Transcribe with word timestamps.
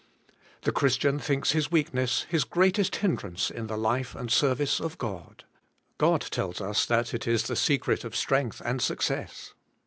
The 0.63 0.71
Christian 0.71 1.19
thinks 1.19 1.51
his 1.51 1.71
weakness 1.71 2.23
his 2.27 2.43
greatest 2.43 2.95
hin 2.95 3.15
drance 3.17 3.51
in 3.51 3.67
the 3.67 3.77
life 3.77 4.15
and 4.15 4.31
service 4.31 4.79
of 4.79 4.97
God: 4.97 5.43
God 5.99 6.21
tells 6.21 6.59
ns 6.59 6.87
that 6.87 7.13
it 7.13 7.27
is 7.27 7.43
the 7.43 7.55
secret 7.55 8.03
of 8.03 8.15
strength 8.15 8.63
and 8.65 8.81
success. 8.81 9.53